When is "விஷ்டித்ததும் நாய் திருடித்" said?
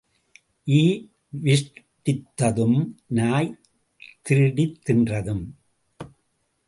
1.43-4.81